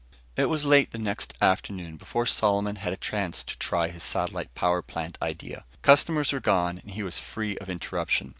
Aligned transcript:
It 0.35 0.45
was 0.45 0.65
late 0.65 0.91
the 0.91 0.97
next 0.97 1.35
afternoon 1.43 1.95
before 1.95 2.25
Solomon 2.25 2.77
had 2.77 2.91
a 2.91 2.97
chance 2.97 3.43
to 3.43 3.55
try 3.59 3.89
his 3.89 4.01
satellite 4.01 4.55
power 4.55 4.81
plant 4.81 5.15
idea. 5.21 5.63
Customers 5.83 6.33
were 6.33 6.39
gone 6.39 6.79
and 6.79 6.89
he 6.89 7.03
was 7.03 7.19
free 7.19 7.55
of 7.59 7.69
interruption. 7.69 8.29